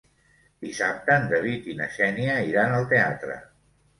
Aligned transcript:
Dissabte 0.67 1.17
en 1.23 1.27
David 1.33 1.69
i 1.73 1.77
na 1.81 1.89
Xènia 1.97 2.39
iran 2.53 2.75
al 2.79 2.87
teatre. 2.95 3.37